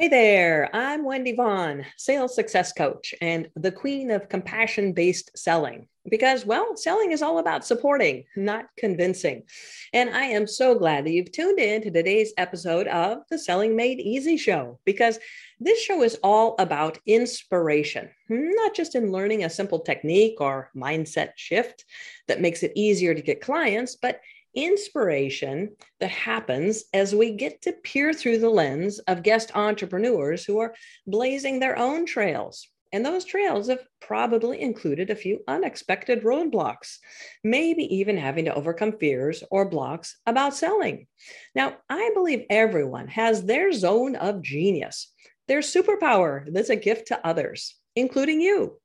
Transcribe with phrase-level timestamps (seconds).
[0.00, 5.88] Hey there, I'm Wendy Vaughn, sales success coach and the queen of compassion based selling.
[6.08, 9.42] Because, well, selling is all about supporting, not convincing.
[9.92, 13.76] And I am so glad that you've tuned in to today's episode of the Selling
[13.76, 15.18] Made Easy show, because
[15.60, 21.32] this show is all about inspiration, not just in learning a simple technique or mindset
[21.36, 21.84] shift
[22.26, 24.22] that makes it easier to get clients, but
[24.54, 30.58] inspiration that happens as we get to peer through the lens of guest entrepreneurs who
[30.58, 30.74] are
[31.06, 32.68] blazing their own trails.
[32.92, 36.96] And those trails have probably included a few unexpected roadblocks,
[37.44, 41.06] maybe even having to overcome fears or blocks about selling.
[41.54, 45.12] Now, I believe everyone has their zone of genius,
[45.46, 48.78] their superpower that's a gift to others, including you.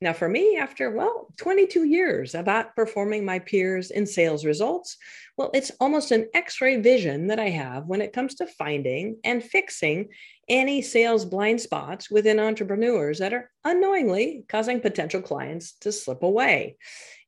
[0.00, 4.96] Now, for me, after, well, 22 years of outperforming my peers in sales results,
[5.36, 9.18] well, it's almost an x ray vision that I have when it comes to finding
[9.24, 10.08] and fixing
[10.48, 16.76] any sales blind spots within entrepreneurs that are unknowingly causing potential clients to slip away.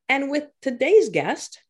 [0.08, 1.61] And with today's guest,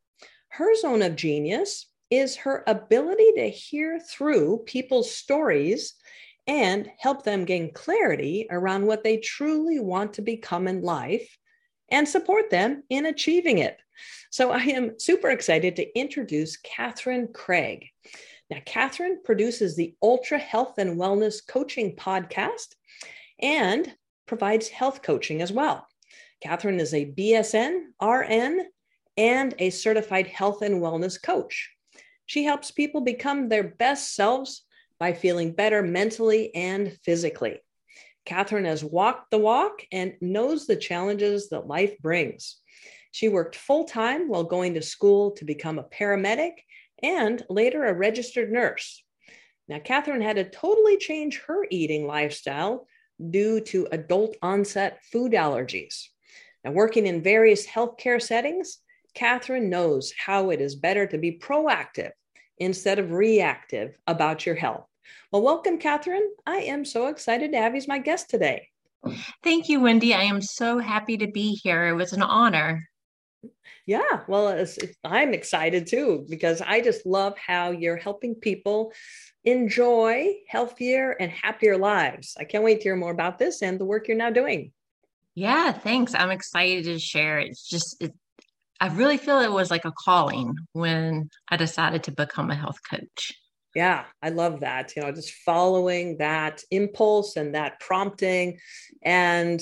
[0.48, 5.94] her zone of genius is her ability to hear through people's stories
[6.46, 11.36] and help them gain clarity around what they truly want to become in life
[11.90, 13.78] and support them in achieving it.
[14.30, 17.86] So I am super excited to introduce Katherine Craig.
[18.48, 22.74] Now, Katherine produces the Ultra Health and Wellness Coaching podcast
[23.40, 23.94] and
[24.26, 25.86] provides health coaching as well.
[26.40, 28.66] Katherine is a BSN, RN,
[29.16, 31.70] and a certified health and wellness coach.
[32.26, 34.64] She helps people become their best selves
[35.00, 37.58] by feeling better mentally and physically.
[38.26, 42.58] Katherine has walked the walk and knows the challenges that life brings.
[43.10, 46.52] She worked full time while going to school to become a paramedic
[47.02, 49.02] and later a registered nurse.
[49.68, 52.86] Now, Katherine had to totally change her eating lifestyle
[53.30, 56.04] due to adult onset food allergies.
[56.62, 58.78] Now, working in various healthcare settings,
[59.14, 62.10] Katherine knows how it is better to be proactive
[62.58, 64.89] instead of reactive about your health.
[65.32, 66.30] Well, welcome, Katherine.
[66.46, 68.68] I am so excited to have you as my guest today.
[69.42, 70.14] Thank you, Wendy.
[70.14, 71.88] I am so happy to be here.
[71.88, 72.88] It was an honor.
[73.86, 74.64] Yeah, well,
[75.04, 78.92] I'm excited too because I just love how you're helping people
[79.44, 82.36] enjoy healthier and happier lives.
[82.38, 84.72] I can't wait to hear more about this and the work you're now doing.
[85.34, 86.14] Yeah, thanks.
[86.14, 87.38] I'm excited to share.
[87.38, 88.12] It's just, it,
[88.80, 92.78] I really feel it was like a calling when I decided to become a health
[92.88, 93.32] coach.
[93.74, 94.96] Yeah, I love that.
[94.96, 98.58] You know, just following that impulse and that prompting
[99.02, 99.60] and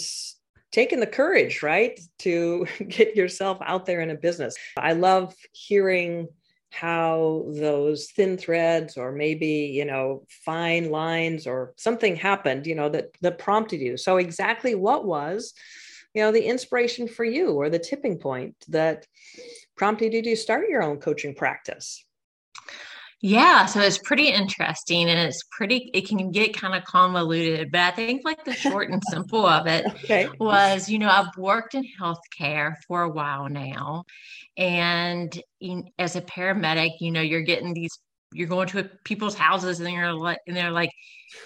[0.72, 4.56] taking the courage, right, to get yourself out there in a business.
[4.76, 6.28] I love hearing
[6.70, 12.90] how those thin threads or maybe you know fine lines or something happened you know
[12.90, 15.54] that that prompted you so exactly what was
[16.12, 19.06] you know the inspiration for you or the tipping point that
[19.78, 22.04] prompted you to start your own coaching practice
[23.20, 27.80] yeah, so it's pretty interesting and it's pretty, it can get kind of convoluted, but
[27.80, 30.28] I think like the short and simple of it okay.
[30.38, 34.04] was, you know, I've worked in healthcare for a while now.
[34.56, 37.98] And in, as a paramedic, you know, you're getting these,
[38.32, 40.90] you're going to people's houses and you're like, and they're like,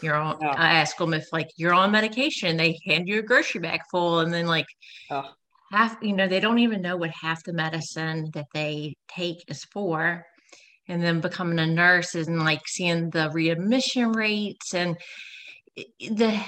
[0.03, 0.47] you're on, oh.
[0.47, 4.21] I ask them if like you're on medication, they hand you a grocery bag full
[4.21, 4.67] and then like,
[5.11, 5.31] oh.
[5.71, 9.65] half, you know, they don't even know what half the medicine that they take is
[9.65, 10.27] for
[10.93, 14.99] and then becoming a nurse and like seeing the readmission rates and
[15.99, 16.39] the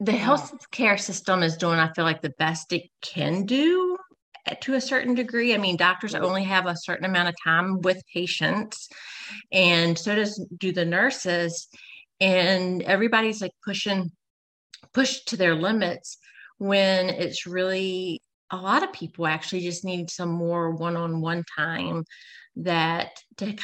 [0.00, 3.98] the health care system is doing i feel like the best it can do
[4.46, 5.54] eh, to a certain degree.
[5.54, 8.88] I mean doctors only have a certain amount of time with patients
[9.52, 11.68] and so does do the nurses
[12.18, 14.10] and everybody's like pushing
[14.94, 16.16] pushed to their limits
[16.56, 22.04] when it's really a lot of people actually just need some more one-on-one time
[22.56, 23.54] that to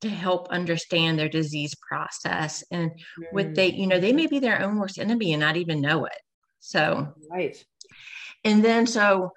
[0.00, 3.24] to help understand their disease process and mm.
[3.32, 6.04] what they you know they may be their own worst enemy and not even know
[6.04, 6.20] it
[6.60, 7.64] so right
[8.44, 9.30] and then so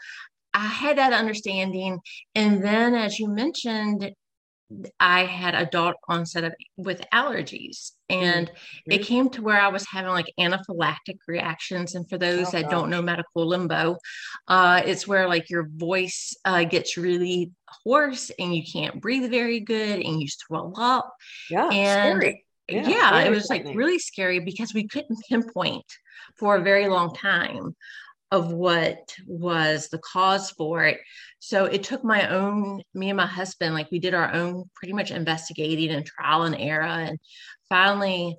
[0.54, 2.00] i had that understanding
[2.36, 4.14] and then as you mentioned
[5.00, 8.92] I had adult onset of, with allergies, and mm-hmm.
[8.92, 11.96] it came to where I was having like anaphylactic reactions.
[11.96, 12.72] And for those oh, that gosh.
[12.72, 13.98] don't know medical limbo,
[14.48, 17.52] uh, it's where like your voice uh, gets really
[17.84, 21.14] hoarse and you can't breathe very good, and you swell up.
[21.50, 22.46] Yeah, and scary.
[22.68, 25.86] yeah, yeah it was like really scary because we couldn't pinpoint
[26.38, 27.76] for a very long time
[28.32, 31.00] of what was the cause for it.
[31.40, 34.94] So it took my own, me and my husband, like we did our own pretty
[34.94, 36.84] much investigating and trial and error.
[36.84, 37.20] And
[37.68, 38.38] finally,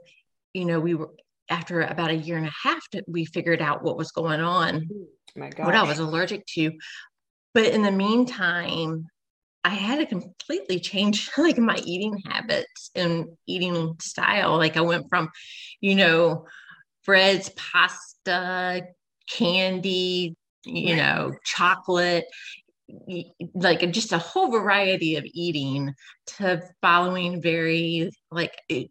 [0.55, 1.11] you know, we were
[1.51, 4.89] after about a year and a half, we figured out what was going on,
[5.35, 6.73] what I was allergic to.
[7.53, 9.09] But in the meantime,
[9.65, 14.57] I had to completely change like my eating habits and eating style.
[14.57, 15.31] Like I went from,
[15.81, 16.47] you know,
[17.05, 18.87] breads, pasta,
[19.31, 22.25] candy, you know, chocolate,
[23.55, 25.95] like just a whole variety of eating
[26.27, 28.91] to following very like it,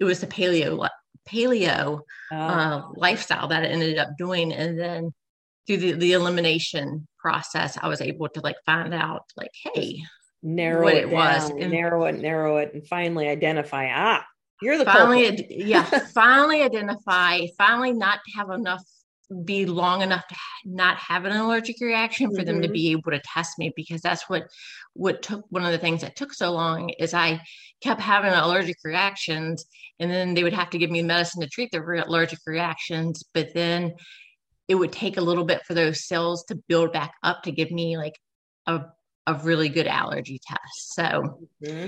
[0.00, 0.88] it was the paleo
[1.28, 2.00] paleo
[2.32, 2.36] oh.
[2.36, 5.12] uh, lifestyle that I ended up doing, and then
[5.68, 10.02] through the, the elimination process, I was able to like find out like, hey,
[10.42, 13.88] narrow what it, it was, and narrow it, narrow it, and finally identify.
[13.92, 14.24] Ah,
[14.62, 15.84] you're the finally, yeah,
[16.14, 17.42] finally identify.
[17.58, 18.82] Finally, not have enough
[19.44, 20.34] be long enough to
[20.64, 22.46] not have an allergic reaction for mm-hmm.
[22.46, 22.72] them to mm-hmm.
[22.72, 24.44] be able to test me because that's what
[24.94, 27.38] what took one of the things that took so long is i
[27.82, 29.66] kept having allergic reactions
[30.00, 33.52] and then they would have to give me medicine to treat the allergic reactions but
[33.52, 33.92] then
[34.68, 37.70] it would take a little bit for those cells to build back up to give
[37.70, 38.18] me like
[38.66, 38.82] a,
[39.26, 40.94] a really good allergy test.
[40.94, 41.86] So mm-hmm.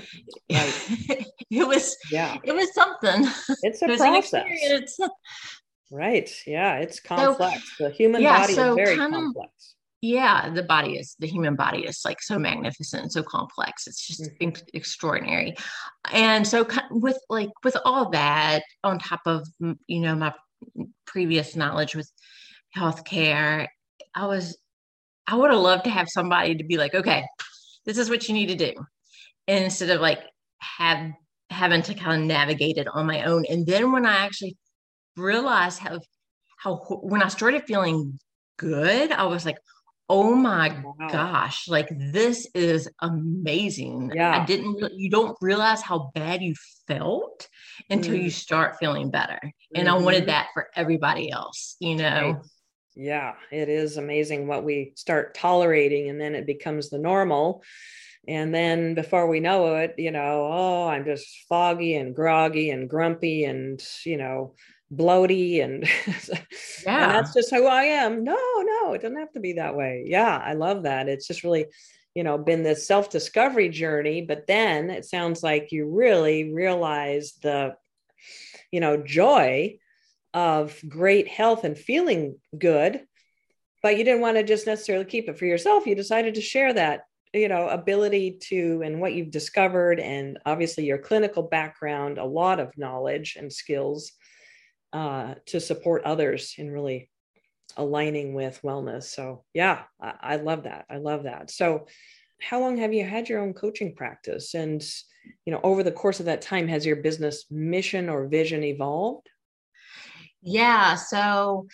[0.55, 1.27] right.
[1.51, 3.31] it was yeah, it was something.
[3.63, 4.99] It's a it process.
[5.93, 6.31] Right.
[6.47, 7.77] Yeah, it's complex.
[7.77, 9.75] So, the human yeah, body so is very complex.
[10.03, 13.89] Yeah, the body is the human body is like so magnificent, and so complex.
[13.89, 14.57] It's just mm-hmm.
[14.73, 15.57] extraordinary.
[16.13, 20.33] And so with like with all that on top of you know my
[21.07, 22.11] previous knowledge with
[22.77, 23.69] healthcare,
[24.15, 24.57] I was,
[25.27, 27.25] I would have loved to have somebody to be like, okay,
[27.87, 28.73] this is what you need to do.
[29.47, 30.21] And instead of like
[30.59, 31.13] have
[31.51, 33.45] having to kind of navigate it on my own.
[33.51, 34.57] And then when I actually
[35.17, 36.01] realized how,
[36.59, 38.19] how when I started feeling
[38.57, 39.59] good, I was like,
[40.09, 41.09] oh my wow.
[41.09, 44.13] gosh, like this is amazing.
[44.15, 44.41] Yeah.
[44.41, 46.55] I didn't, you don't realize how bad you
[46.87, 47.49] felt
[47.89, 48.25] until mm.
[48.25, 49.39] you start feeling better.
[49.75, 49.97] And mm-hmm.
[49.97, 50.31] I wanted mm-hmm.
[50.31, 52.33] that for everybody else, you know?
[52.33, 52.45] Right.
[53.01, 57.63] Yeah, it is amazing what we start tolerating and then it becomes the normal.
[58.29, 62.91] And then before we know it, you know, oh, I'm just foggy and groggy and
[62.91, 64.55] grumpy and, you know,
[64.95, 65.89] bloaty and,
[66.85, 67.05] yeah.
[67.05, 68.23] and that's just who I am.
[68.23, 70.05] No, no, it doesn't have to be that way.
[70.07, 71.09] Yeah, I love that.
[71.09, 71.69] It's just really,
[72.15, 77.77] you know, been this self-discovery journey, but then it sounds like you really realize the,
[78.71, 79.79] you know, joy
[80.33, 83.03] of great health and feeling good
[83.83, 85.87] but you didn't want to just necessarily keep it for yourself.
[85.87, 90.85] You decided to share that you know ability to and what you've discovered and obviously
[90.85, 94.13] your clinical background a lot of knowledge and skills
[94.93, 97.09] uh, to support others in really
[97.77, 99.05] aligning with wellness.
[99.05, 100.87] So yeah I, I love that.
[100.91, 101.51] I love that.
[101.51, 101.87] So
[102.43, 104.55] how long have you had your own coaching practice?
[104.55, 104.85] And
[105.45, 109.29] you know over the course of that time has your business mission or vision evolved
[110.43, 110.95] yeah.
[110.95, 111.67] So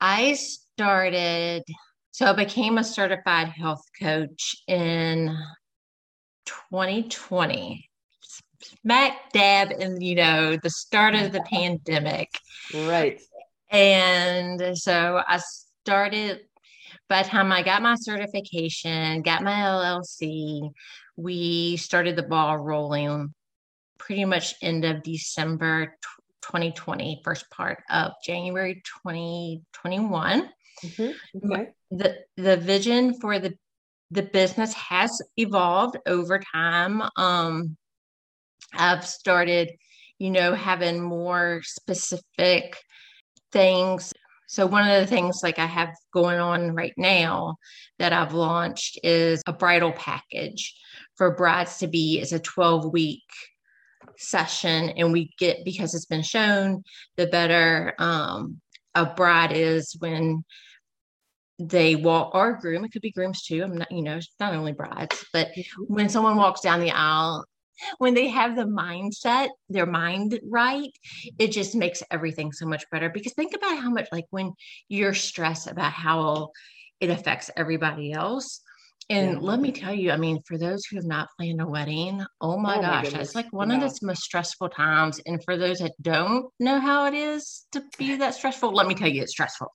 [0.00, 1.62] I started,
[2.10, 5.36] so I became a certified health coach in
[6.46, 7.88] 2020,
[8.62, 12.28] smack dab in, you know, the start of the pandemic.
[12.74, 13.20] Right.
[13.70, 15.40] And so I
[15.82, 16.40] started,
[17.08, 20.70] by the time I got my certification, got my LLC,
[21.16, 23.34] we started the ball rolling
[23.98, 25.96] pretty much end of December
[26.48, 30.50] 2020, first part of January 2021.
[30.84, 31.52] Mm-hmm.
[31.52, 31.68] Okay.
[31.90, 33.54] The the vision for the
[34.10, 37.02] the business has evolved over time.
[37.16, 37.76] Um,
[38.72, 39.72] I've started,
[40.18, 42.76] you know, having more specific
[43.52, 44.12] things.
[44.46, 47.56] So one of the things like I have going on right now
[47.98, 50.74] that I've launched is a bridal package
[51.16, 53.24] for brides to be is a 12 week
[54.18, 56.82] session and we get because it's been shown
[57.16, 58.60] the better um,
[58.94, 60.44] a bride is when
[61.58, 64.72] they walk or groom it could be grooms too i'm not you know not only
[64.72, 65.82] brides but mm-hmm.
[65.92, 67.44] when someone walks down the aisle
[67.98, 70.90] when they have the mindset their mind right
[71.38, 74.52] it just makes everything so much better because think about how much like when
[74.88, 76.50] you're stressed about how
[77.00, 78.60] it affects everybody else
[79.10, 79.38] and yeah.
[79.40, 82.58] let me tell you, I mean, for those who have not planned a wedding, oh
[82.58, 83.82] my oh gosh, my that's like one yeah.
[83.82, 85.18] of the most stressful times.
[85.24, 88.94] And for those that don't know how it is to be that stressful, let me
[88.94, 89.68] tell you, it's stressful.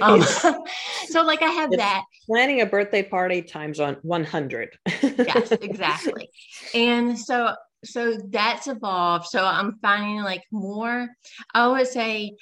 [0.00, 0.22] Um,
[1.08, 4.70] so, like, I have it's that planning a birthday party times on 100.
[5.02, 6.28] yes, exactly.
[6.74, 7.54] And so,
[7.84, 9.26] so that's evolved.
[9.26, 11.08] So, I'm finding like more,
[11.54, 12.34] I would say,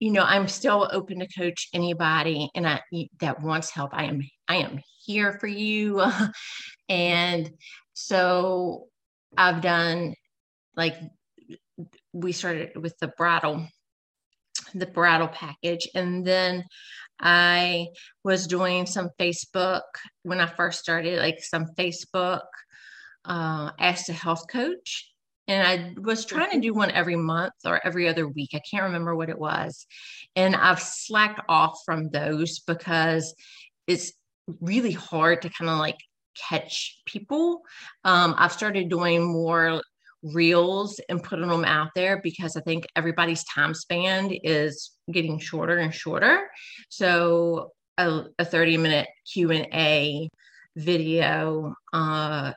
[0.00, 2.82] you know, I'm still open to coach anybody and I
[3.20, 3.92] that wants help.
[3.94, 6.04] I am I am here for you.
[6.88, 7.50] and
[7.92, 8.86] so
[9.36, 10.14] I've done
[10.76, 10.96] like
[12.12, 13.66] we started with the bridal
[14.74, 15.88] the bridal package.
[15.94, 16.64] And then
[17.20, 17.88] I
[18.24, 19.82] was doing some Facebook
[20.22, 22.42] when I first started, like some Facebook
[23.24, 25.10] uh, Ask a Health Coach.
[25.46, 28.50] And I was trying to do one every month or every other week.
[28.54, 29.86] I can't remember what it was.
[30.34, 33.34] And I've slacked off from those because
[33.86, 34.12] it's
[34.60, 35.98] really hard to kind of like
[36.48, 37.62] catch people.
[38.04, 39.82] Um, I've started doing more
[40.22, 45.78] reels and putting them out there because I think everybody's time span is getting shorter
[45.78, 46.48] and shorter.
[46.88, 50.28] So a, a 30 minute Q&A
[50.76, 52.52] video, uh,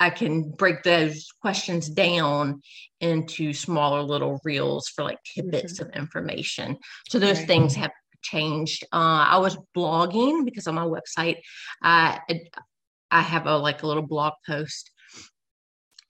[0.00, 2.60] I can break those questions down
[3.00, 5.90] into smaller little reels for like tidbits mm-hmm.
[5.90, 6.76] of information.
[7.08, 7.46] So those right.
[7.46, 8.84] things have changed.
[8.92, 11.38] Uh, I was blogging because on my website,
[11.82, 12.20] I
[13.10, 14.90] I have a like a little blog post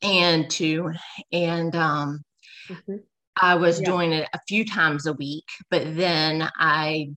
[0.03, 0.93] and to
[1.33, 2.21] and um
[2.69, 2.97] mm-hmm.
[3.37, 3.87] I was yeah.
[3.87, 7.13] doing it a few times a week, but then I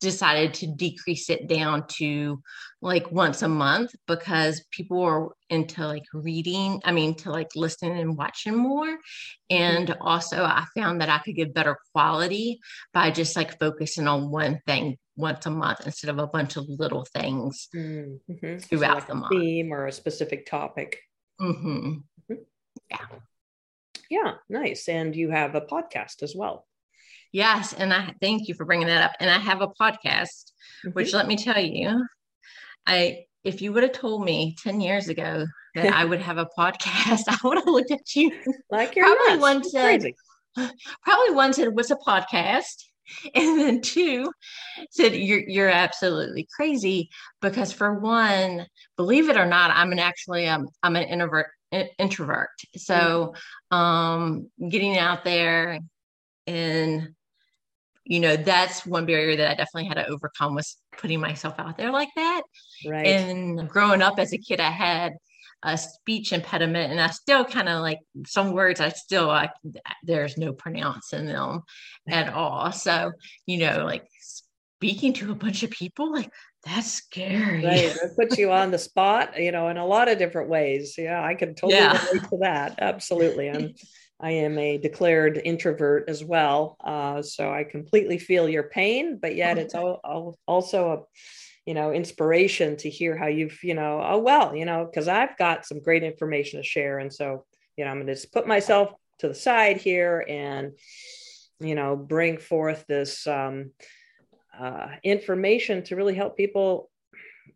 [0.00, 2.42] decided to decrease it down to
[2.80, 7.98] like once a month because people are into like reading, I mean, to like listening
[7.98, 8.86] and watching more.
[8.86, 9.56] Mm-hmm.
[9.56, 10.02] And mm-hmm.
[10.02, 12.60] also, I found that I could get better quality
[12.94, 16.64] by just like focusing on one thing once a month instead of a bunch of
[16.68, 18.58] little things mm-hmm.
[18.58, 19.32] throughout so like the month.
[19.32, 20.98] Theme or a specific topic.
[21.40, 21.68] Mm-hmm.
[21.68, 22.34] Mm-hmm.
[22.90, 23.06] Yeah.
[24.08, 24.88] Yeah, nice.
[24.88, 26.66] And you have a podcast as well.
[27.32, 27.72] Yes.
[27.72, 29.12] And I thank you for bringing that up.
[29.20, 30.52] And I have a podcast,
[30.84, 30.90] mm-hmm.
[30.90, 32.06] which let me tell you,
[32.86, 36.48] I, if you would have told me 10 years ago that I would have a
[36.58, 38.32] podcast, I would have looked at you
[38.70, 39.40] like you're probably nuts.
[39.40, 40.16] one said, crazy.
[41.02, 42.64] probably one said, what's a podcast?
[43.34, 44.30] And then two
[44.92, 47.10] said, you're, you're absolutely crazy
[47.42, 51.48] because for one, believe it or not, I'm an actually, um, I'm an introvert,
[51.98, 52.50] introvert.
[52.76, 53.34] So,
[53.72, 53.76] mm-hmm.
[53.76, 55.80] um, getting out there
[56.46, 57.16] and
[58.10, 61.78] you know that's one barrier that i definitely had to overcome was putting myself out
[61.78, 62.42] there like that.
[62.84, 63.06] Right.
[63.06, 65.12] And growing up as a kid i had
[65.62, 69.52] a speech impediment and i still kind of like some words i still like
[70.02, 71.62] there's no pronouncing them
[72.08, 72.72] at all.
[72.72, 73.12] So
[73.46, 76.32] you know like speaking to a bunch of people like
[76.64, 77.64] that's scary.
[77.64, 80.96] Right it puts you on the spot you know in a lot of different ways.
[80.98, 82.04] Yeah i can totally yeah.
[82.08, 82.74] relate to that.
[82.80, 83.74] Absolutely i'm
[84.22, 86.76] I am a declared introvert as well.
[86.84, 90.98] Uh, so I completely feel your pain, but yet it's all, all, also a,
[91.64, 95.36] you know, inspiration to hear how you've, you know, oh, well, you know, because I've
[95.38, 96.98] got some great information to share.
[96.98, 97.44] And so,
[97.76, 100.72] you know, I'm going to just put myself to the side here and,
[101.60, 103.70] you know, bring forth this um,
[104.58, 106.90] uh, information to really help people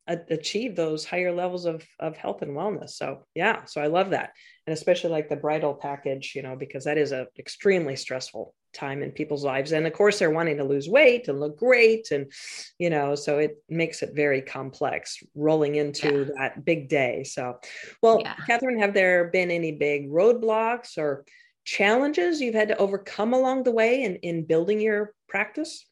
[0.06, 2.90] achieve those higher levels of, of health and wellness.
[2.90, 4.32] So yeah, so I love that.
[4.66, 9.02] And especially like the bridal package, you know, because that is an extremely stressful time
[9.02, 9.72] in people's lives.
[9.72, 12.10] And of course they're wanting to lose weight and look great.
[12.10, 12.30] And,
[12.78, 16.34] you know, so it makes it very complex rolling into yeah.
[16.38, 17.24] that big day.
[17.24, 17.58] So,
[18.02, 18.34] well, yeah.
[18.46, 21.24] Katherine, have there been any big roadblocks or
[21.64, 25.86] challenges you've had to overcome along the way in, in building your practice?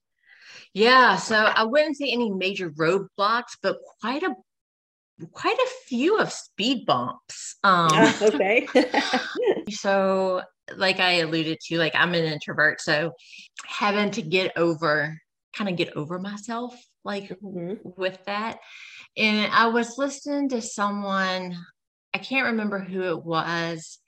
[0.74, 4.34] Yeah, so I wouldn't say any major roadblocks, but quite a
[5.32, 7.56] quite a few of speed bumps.
[7.62, 8.66] Um, uh, okay.
[9.70, 10.42] so,
[10.76, 13.12] like I alluded to, like I'm an introvert, so
[13.66, 15.18] having to get over,
[15.54, 16.74] kind of get over myself,
[17.04, 17.88] like mm-hmm.
[17.96, 18.58] with that.
[19.16, 21.56] And I was listening to someone,
[22.14, 23.98] I can't remember who it was,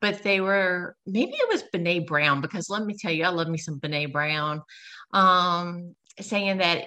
[0.00, 3.48] but they were maybe it was Brene Brown because let me tell you, I love
[3.48, 4.62] me some Brene Brown.
[5.14, 6.86] Um, saying that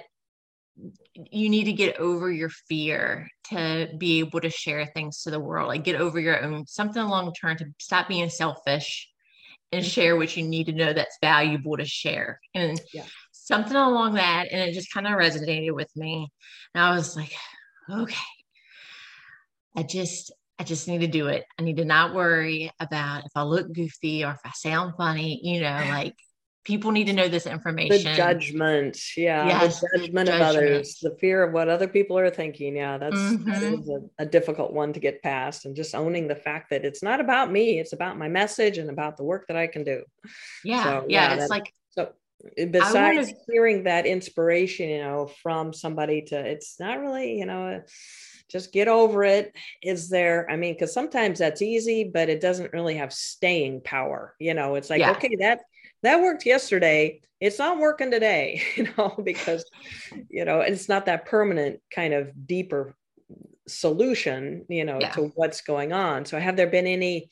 [1.32, 5.40] you need to get over your fear to be able to share things to the
[5.40, 5.70] world.
[5.70, 9.10] Like get over your own something long term to stop being selfish
[9.72, 9.90] and mm-hmm.
[9.90, 12.40] share what you need to know that's valuable to share.
[12.54, 13.06] And yeah.
[13.32, 16.30] something along that and it just kind of resonated with me.
[16.74, 17.34] And i was like
[17.90, 18.16] okay.
[19.78, 21.46] I just i just need to do it.
[21.58, 25.40] I need to not worry about if i look goofy or if i sound funny
[25.42, 26.16] you know like
[26.66, 28.04] people need to know this information.
[28.04, 32.30] The judgment, yeah, yes, the judgment, of others, the fear of what other people are
[32.30, 32.76] thinking.
[32.76, 33.50] Yeah, that's mm-hmm.
[33.50, 36.84] that is a, a, difficult one to get past, and just owning the fact that
[36.84, 39.84] it's not about me; it's about my message and about the work that I can
[39.84, 40.04] do.
[40.64, 42.12] Yeah, so, yeah, yeah, it's like so.
[42.56, 43.40] Besides wanna...
[43.48, 47.82] hearing that inspiration, you know, from somebody to, it's not really, you know.
[48.48, 52.72] just get over it is there i mean because sometimes that's easy but it doesn't
[52.74, 55.10] really have staying power you know it's like yeah.
[55.10, 55.62] okay that
[56.06, 59.66] that worked yesterday it's not working today you know because
[60.30, 62.96] you know it's not that permanent kind of deeper
[63.68, 65.12] solution you know yeah.
[65.12, 67.30] to what's going on so have there been any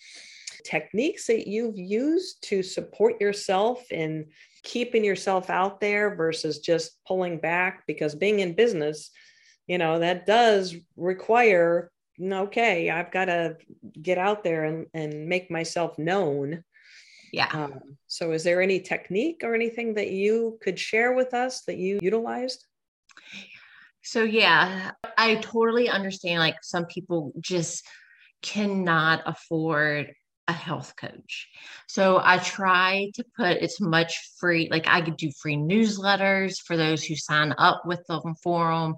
[0.63, 4.25] techniques that you've used to support yourself in
[4.63, 7.83] keeping yourself out there versus just pulling back?
[7.85, 9.11] Because being in business,
[9.67, 13.57] you know, that does require, okay, I've got to
[14.01, 16.63] get out there and, and make myself known.
[17.33, 17.49] Yeah.
[17.51, 21.77] Um, so, is there any technique or anything that you could share with us that
[21.77, 22.63] you utilized?
[24.03, 26.39] So, yeah, I totally understand.
[26.39, 27.83] Like, some people just
[28.43, 30.13] cannot afford
[30.47, 31.47] a health coach.
[31.87, 36.75] So I try to put as much free, like I could do free newsletters for
[36.75, 38.95] those who sign up with them for them.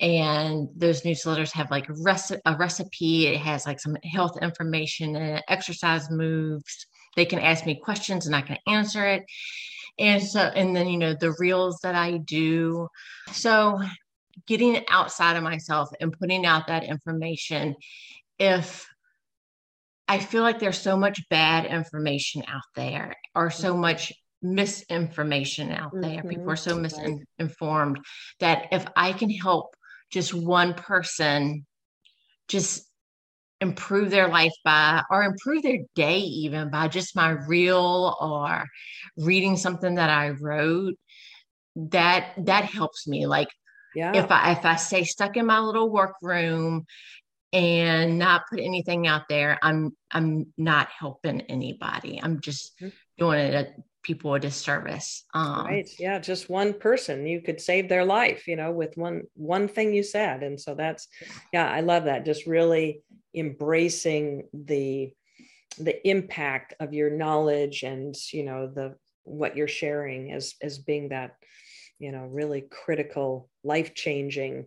[0.00, 3.28] And those newsletters have like reci- a recipe.
[3.28, 6.86] It has like some health information and exercise moves.
[7.16, 9.24] They can ask me questions and I can answer it.
[9.98, 12.88] And so, and then, you know, the reels that I do.
[13.32, 13.80] So
[14.46, 17.74] getting outside of myself and putting out that information
[18.38, 18.86] if
[20.08, 23.80] I feel like there's so much bad information out there or so mm-hmm.
[23.80, 26.18] much misinformation out there.
[26.18, 26.28] Mm-hmm.
[26.28, 27.98] People are so misinformed
[28.40, 29.74] that if I can help
[30.12, 31.66] just one person
[32.48, 32.85] just
[33.60, 38.64] improve their life by or improve their day even by just my reel or
[39.16, 40.94] reading something that I wrote
[41.76, 43.26] that that helps me.
[43.26, 43.48] Like
[43.94, 44.12] yeah.
[44.14, 46.86] if I if I stay stuck in my little workroom
[47.52, 52.20] and not put anything out there i'm i'm not helping anybody.
[52.22, 52.88] I'm just mm-hmm.
[53.18, 55.24] doing it a, people a disservice.
[55.32, 55.88] Um, right.
[55.98, 57.26] Yeah just one person.
[57.26, 60.42] You could save their life you know with one one thing you said.
[60.42, 61.08] And so that's
[61.52, 62.24] yeah i love that.
[62.24, 63.02] Just really
[63.36, 65.12] embracing the
[65.78, 71.10] the impact of your knowledge and you know the what you're sharing as as being
[71.10, 71.36] that
[71.98, 74.66] you know really critical life changing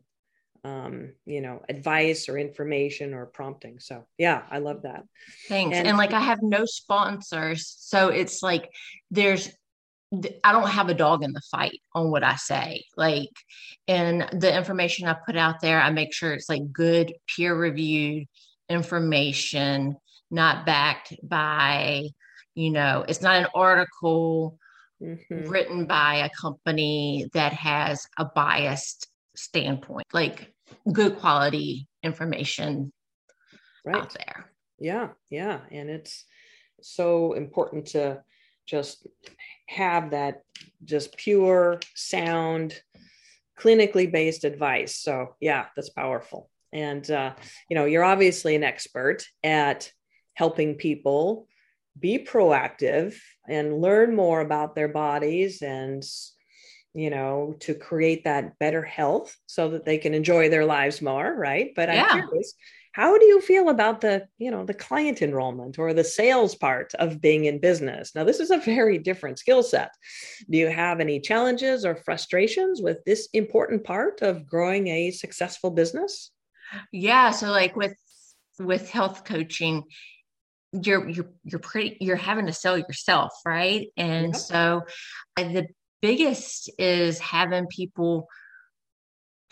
[0.64, 3.80] um, you know, advice or information or prompting.
[3.80, 5.04] So yeah, I love that.
[5.48, 5.78] Thanks.
[5.78, 7.76] And, and like I have no sponsors.
[7.80, 8.70] So it's like
[9.12, 9.50] there's
[10.44, 12.84] I don't have a dog in the fight on what I say.
[12.98, 13.30] Like,
[13.88, 18.28] and the information I put out there, I make sure it's like good peer reviewed
[18.70, 19.98] information,
[20.32, 22.04] not backed by,
[22.56, 24.58] you know, it's not an article
[25.02, 25.48] mm-hmm.
[25.50, 30.54] written by a company that has a biased standpoint, like
[30.92, 32.92] good quality information
[33.86, 33.96] right.
[33.96, 34.52] out there.
[34.80, 35.60] Yeah, yeah.
[35.72, 36.26] And it's
[36.82, 38.22] so important to
[38.66, 39.08] just
[39.68, 40.42] have that
[40.84, 42.82] just pure, sound,
[43.60, 44.96] clinically based advice.
[44.96, 46.50] So, yeah, that's powerful.
[46.72, 47.34] And, uh,
[47.70, 49.92] you know, you're obviously an expert at
[50.34, 51.48] helping people
[52.00, 53.16] be proactive
[53.48, 56.04] and learn more about their bodies and
[56.94, 61.34] you know, to create that better health so that they can enjoy their lives more,
[61.36, 61.72] right?
[61.76, 62.56] But I'm curious,
[62.94, 66.94] how do you feel about the, you know, the client enrollment or the sales part
[66.96, 68.16] of being in business?
[68.16, 69.92] Now, this is a very different skill set.
[70.50, 75.70] Do you have any challenges or frustrations with this important part of growing a successful
[75.70, 76.32] business?
[76.92, 77.96] Yeah, so like with
[78.60, 79.84] with health coaching,
[80.72, 83.88] you're you're you're pretty you're having to sell yourself right?
[83.98, 84.84] And so
[85.36, 85.68] the
[86.02, 88.28] biggest is having people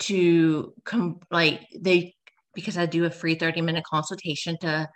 [0.00, 2.14] to come like they
[2.54, 4.88] because I do a free 30 minute consultation to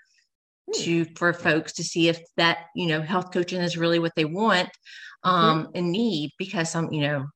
[0.75, 4.25] to for folks to see if that you know health coaching is really what they
[4.25, 4.71] want
[5.25, 5.71] um mm-hmm.
[5.75, 7.27] and need because some you know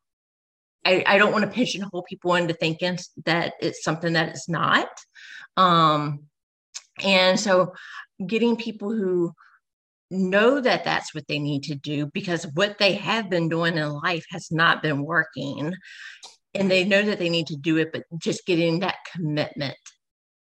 [0.87, 4.89] I, I don't want to pigeonhole people into thinking that it's something that it's not
[5.57, 6.21] um
[7.03, 7.73] and so
[8.25, 9.33] getting people who
[10.11, 13.89] know that that's what they need to do because what they have been doing in
[13.89, 15.75] life has not been working
[16.55, 19.77] and they know that they need to do it but just getting that commitment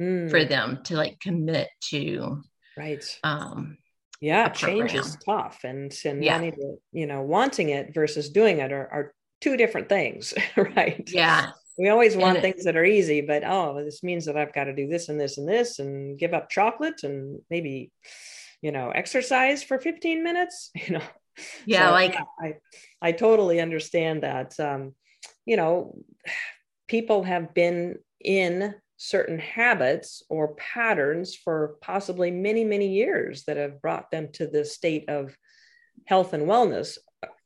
[0.01, 0.31] mm.
[0.31, 2.43] for them to like commit to
[2.79, 3.77] right um
[4.23, 6.33] yeah change is tough and and yeah.
[6.33, 11.09] wanting to, you know wanting it versus doing it are, are two different things right?
[11.13, 11.51] Yeah.
[11.79, 14.65] We always want and things that are easy but oh this means that i've got
[14.65, 17.91] to do this and this and this and give up chocolate and maybe
[18.61, 21.03] you know exercise for 15 minutes you know?
[21.65, 22.55] Yeah so, like i
[23.01, 24.95] i totally understand that um
[25.45, 25.97] you know
[26.89, 33.81] people have been in certain habits or patterns for possibly many many years that have
[33.81, 35.37] brought them to this state of
[36.05, 36.99] health and wellness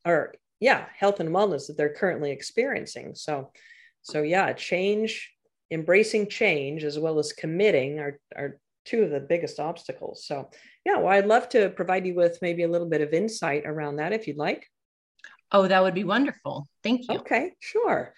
[0.05, 3.51] or yeah health and wellness that they're currently experiencing so
[4.03, 5.33] so yeah change
[5.71, 10.25] embracing change as well as committing are, are two of the biggest obstacles.
[10.25, 10.49] So,
[10.85, 13.97] yeah, well, I'd love to provide you with maybe a little bit of insight around
[13.97, 14.67] that if you'd like.
[15.53, 16.67] Oh, that would be wonderful.
[16.83, 17.19] Thank you.
[17.19, 18.15] Okay, sure.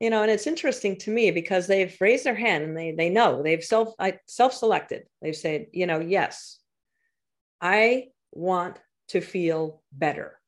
[0.00, 3.08] You know, and it's interesting to me because they've raised their hand and they they
[3.08, 5.04] know they've self I self-selected.
[5.22, 6.58] They've said, you know, yes,
[7.62, 10.38] I want to feel better,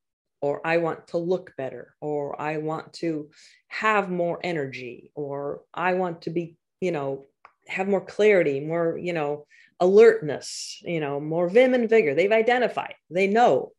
[0.41, 3.31] or I want to look better, or I want to
[3.69, 7.27] have more energy, or I want to be, you know,
[7.67, 9.47] have more clarity, more, you know,
[9.81, 12.15] alertness, you know, more vim and vigor.
[12.15, 13.73] They've identified, they know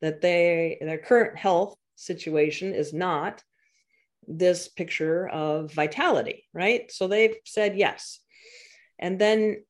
[0.00, 3.42] that they their current health situation is not
[4.26, 6.90] this picture of vitality, right?
[6.90, 8.20] So they've said yes.
[8.98, 9.64] And then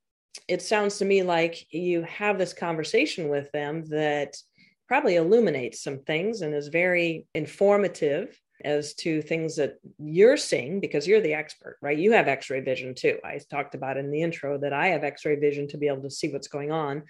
[0.48, 4.36] it sounds to me like you have this conversation with them that
[4.88, 11.06] probably illuminates some things and is very informative as to things that you're seeing because
[11.06, 11.98] you're the expert, right?
[11.98, 13.18] You have x ray vision too.
[13.24, 16.02] I talked about in the intro that I have x ray vision to be able
[16.02, 17.02] to see what's going on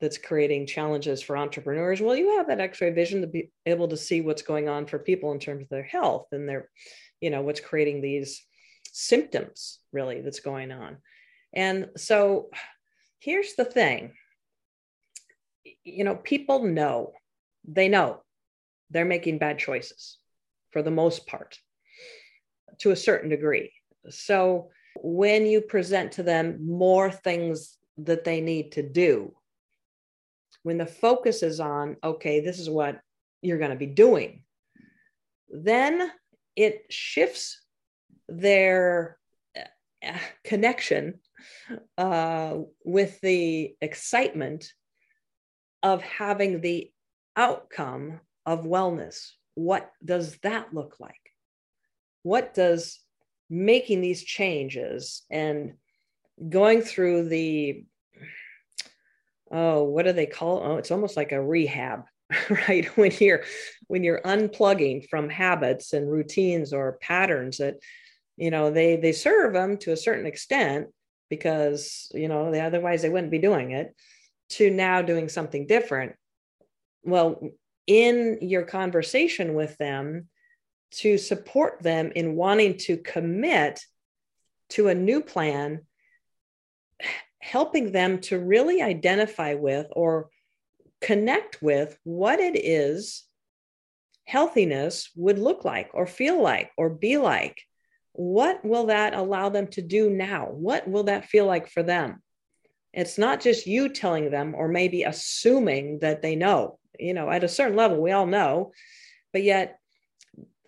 [0.00, 2.00] that's creating challenges for entrepreneurs.
[2.00, 4.86] Well, you have that x ray vision to be able to see what's going on
[4.86, 6.68] for people in terms of their health and their,
[7.20, 8.44] you know, what's creating these
[8.92, 10.98] symptoms really that's going on.
[11.52, 12.48] And so
[13.18, 14.12] here's the thing
[15.84, 17.12] you know, people know,
[17.66, 18.22] they know
[18.90, 20.18] they're making bad choices
[20.70, 21.58] for the most part
[22.78, 23.72] to a certain degree.
[24.08, 29.34] So when you present to them more things that they need to do,
[30.62, 33.00] when the focus is on, okay, this is what
[33.42, 34.42] you're going to be doing,
[35.48, 36.10] then
[36.56, 37.62] it shifts
[38.28, 39.18] their
[39.56, 41.20] uh, connection
[41.96, 44.72] uh, with the excitement
[45.82, 46.90] of having the
[47.36, 49.30] outcome of wellness.
[49.54, 51.14] What does that look like?
[52.22, 53.00] What does
[53.50, 55.74] making these changes and
[56.48, 57.84] going through the
[59.50, 62.04] oh what do they call oh it's almost like a rehab
[62.68, 63.42] right when you're
[63.86, 67.76] when you're unplugging from habits and routines or patterns that
[68.36, 70.88] you know they they serve them to a certain extent
[71.30, 73.94] because you know they, otherwise they wouldn't be doing it
[74.48, 76.14] to now doing something different
[77.02, 77.40] well
[77.86, 80.28] in your conversation with them
[80.90, 83.80] to support them in wanting to commit
[84.70, 85.80] to a new plan
[87.40, 90.28] helping them to really identify with or
[91.00, 93.24] connect with what it is
[94.24, 97.62] healthiness would look like or feel like or be like
[98.18, 100.46] what will that allow them to do now?
[100.46, 102.20] What will that feel like for them?
[102.92, 106.78] It's not just you telling them or maybe assuming that they know.
[106.98, 108.72] You know, at a certain level, we all know,
[109.32, 109.78] but yet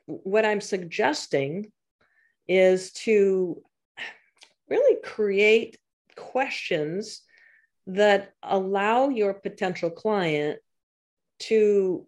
[0.06, 1.72] what I'm suggesting
[2.46, 3.62] is to
[4.68, 5.78] really create
[6.16, 7.22] questions
[7.86, 10.60] that allow your potential client
[11.40, 12.06] to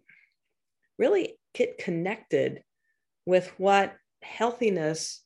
[0.97, 2.63] really get connected
[3.25, 5.21] with what healthiness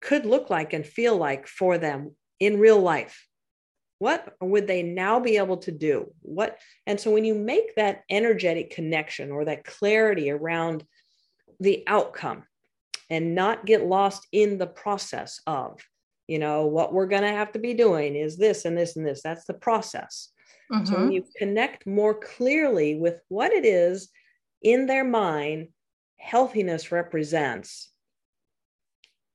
[0.00, 3.26] could look like and feel like for them in real life
[4.00, 8.02] what would they now be able to do what and so when you make that
[8.10, 10.84] energetic connection or that clarity around
[11.60, 12.42] the outcome
[13.10, 15.80] and not get lost in the process of
[16.26, 19.06] you know what we're going to have to be doing is this and this and
[19.06, 20.30] this that's the process
[20.72, 20.84] mm-hmm.
[20.84, 21.12] so when mm-hmm.
[21.12, 24.08] you connect more clearly with what it is
[24.62, 25.68] in their mind
[26.18, 27.90] healthiness represents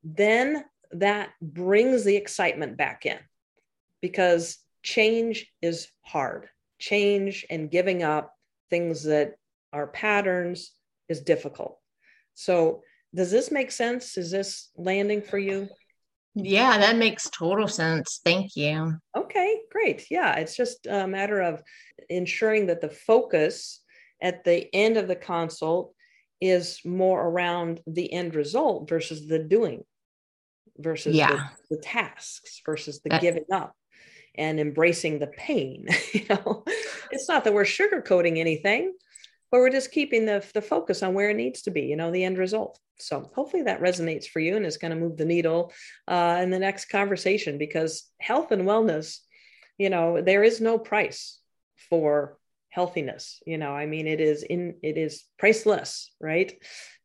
[0.03, 3.17] then that brings the excitement back in
[4.05, 6.47] because change is hard.
[6.77, 8.35] Change and giving up
[8.69, 9.33] things that
[9.73, 10.73] are patterns
[11.09, 11.79] is difficult.
[12.35, 12.83] So,
[13.15, 14.15] does this make sense?
[14.15, 15.69] Is this landing for you?
[16.35, 18.21] Yeah, that makes total sense.
[18.23, 18.93] Thank you.
[19.17, 20.05] Okay, great.
[20.11, 21.63] Yeah, it's just a matter of
[22.07, 23.81] ensuring that the focus
[24.21, 25.95] at the end of the consult
[26.39, 29.83] is more around the end result versus the doing
[30.77, 31.49] versus yeah.
[31.69, 33.73] the, the tasks versus the that, giving up
[34.37, 36.63] and embracing the pain you know?
[37.11, 38.93] It's not that we're sugarcoating anything
[39.51, 42.11] but we're just keeping the, the focus on where it needs to be you know
[42.11, 42.79] the end result.
[42.99, 45.73] So hopefully that resonates for you and is going to move the needle
[46.07, 49.19] uh, in the next conversation because health and wellness
[49.77, 51.39] you know there is no price
[51.89, 52.37] for
[52.69, 53.71] healthiness you know?
[53.71, 56.53] I mean it is in it is priceless right?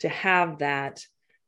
[0.01, 1.05] To have that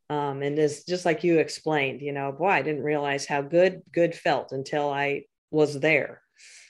[0.09, 3.81] um, and is just like you explained you know boy i didn't realize how good
[3.91, 6.21] good felt until i was there.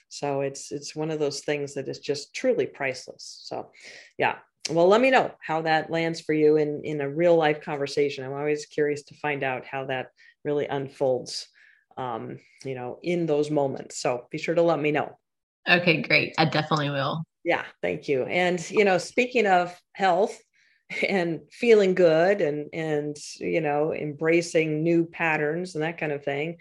[0.08, 3.40] So it's it's one of those things that is just truly priceless.
[3.44, 3.72] So
[4.18, 4.36] yeah.
[4.70, 8.24] Well let me know how that lands for you in in a real life conversation.
[8.24, 10.08] I'm always curious to find out how that
[10.44, 11.48] really unfolds
[11.96, 14.00] um, you know in those moments.
[14.00, 15.18] So be sure to let me know.
[15.68, 16.34] Okay great.
[16.38, 17.24] I definitely will.
[17.44, 18.22] Yeah thank you.
[18.24, 20.38] And you know speaking of health
[21.08, 26.56] and feeling good and and you know embracing new patterns and that kind of thing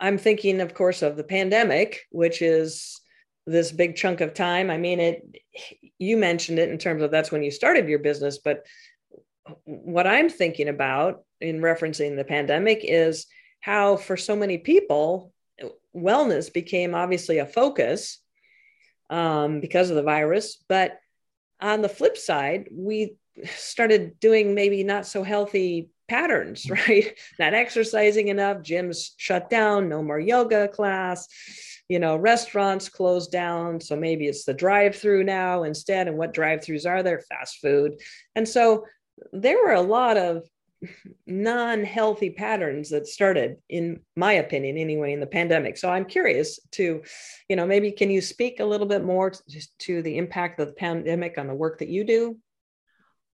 [0.00, 3.00] i'm thinking of course of the pandemic which is
[3.46, 4.70] this big chunk of time.
[4.70, 5.36] I mean, it,
[5.98, 8.66] you mentioned it in terms of that's when you started your business, but
[9.64, 13.26] what I'm thinking about in referencing the pandemic is
[13.60, 15.32] how, for so many people,
[15.94, 18.18] wellness became obviously a focus
[19.08, 20.58] um, because of the virus.
[20.68, 20.98] But
[21.60, 26.88] on the flip side, we started doing maybe not so healthy patterns, mm.
[26.88, 27.18] right?
[27.38, 31.28] Not exercising enough, gyms shut down, no more yoga class,
[31.88, 33.80] you know, restaurants closed down.
[33.80, 36.08] So maybe it's the drive through now instead.
[36.08, 37.20] And what drive throughs are there?
[37.20, 38.00] Fast food.
[38.34, 38.84] And so
[39.32, 40.42] there were a lot of
[41.26, 47.02] non-healthy patterns that started in my opinion anyway in the pandemic so i'm curious to
[47.48, 50.68] you know maybe can you speak a little bit more to, to the impact of
[50.68, 52.36] the pandemic on the work that you do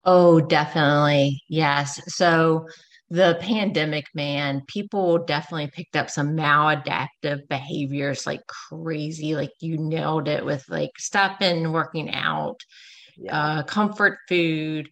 [0.06, 2.66] oh definitely yes so
[3.10, 10.26] the pandemic man people definitely picked up some maladaptive behaviors like crazy like you nailed
[10.26, 12.60] it with like stopping working out
[13.16, 13.58] yeah.
[13.58, 14.88] uh, comfort food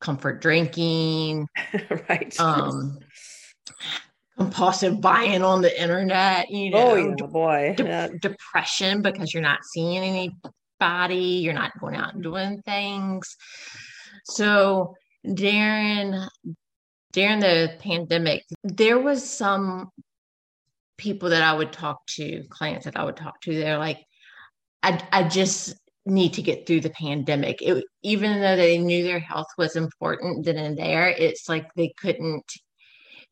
[0.00, 1.48] comfort drinking,
[2.08, 2.38] right?
[2.40, 2.98] Um,
[4.36, 8.08] compulsive buying on the internet, you know, oh, yeah, boy, de- yeah.
[8.20, 9.98] depression because you're not seeing
[10.80, 13.36] anybody, you're not going out and doing things.
[14.30, 14.94] So
[15.34, 16.14] during
[17.12, 19.90] during the pandemic, there was some
[20.98, 23.54] people that I would talk to, clients that I would talk to.
[23.54, 24.04] They're like,
[24.82, 25.74] I I just
[26.06, 27.62] need to get through the pandemic.
[27.62, 31.92] It, even though they knew their health was important then and there, it's like they
[32.00, 32.44] couldn't,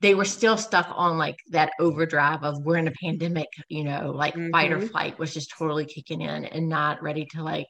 [0.01, 4.13] they were still stuck on like that overdrive of we're in a pandemic, you know,
[4.15, 4.51] like mm-hmm.
[4.51, 4.89] fight or mm-hmm.
[4.89, 7.69] flight was just totally kicking in and not ready to like,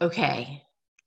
[0.00, 0.62] okay,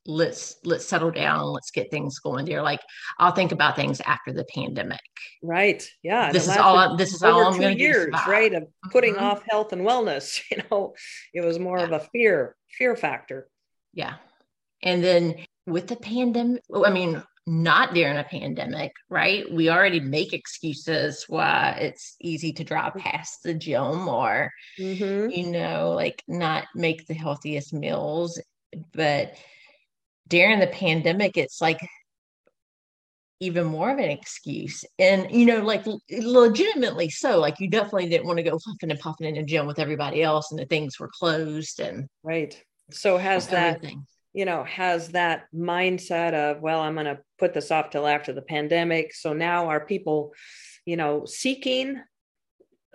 [0.08, 2.62] let's let's settle down and let's get things going there.
[2.62, 2.80] Like
[3.20, 5.00] i'll think about things after the pandemic.
[5.44, 5.88] Right.
[6.02, 9.24] Yeah this is all this is all i'm going to years right of putting mm-hmm.
[9.24, 10.96] off health and wellness you know?
[11.34, 11.86] It was more yeah.
[11.86, 13.48] of a fear fear factor.
[13.94, 14.16] Yeah.
[14.82, 19.50] And then with the pandemic i mean not during a pandemic right?
[19.52, 25.30] We already make excuses why it's easy to drive past the gym or mm-hmm.
[25.30, 28.40] you know like not make the healthiest meals.
[28.94, 29.36] But
[30.28, 31.80] during the pandemic, it's like
[33.40, 34.84] even more of an excuse.
[34.98, 39.00] And, you know, like legitimately so, like you definitely didn't want to go huffing and
[39.00, 42.60] puffing in a gym with everybody else and the things were closed and right.
[42.90, 43.84] So has that,
[44.34, 48.34] you know, has that mindset of, well, I'm going to put this off till after
[48.34, 49.14] the pandemic.
[49.14, 50.34] So now are people,
[50.86, 52.02] you know, seeking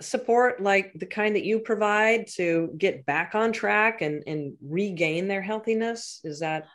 [0.01, 5.29] support like the kind that you provide to get back on track and, and regain
[5.29, 6.21] their healthiness?
[6.25, 6.67] Is that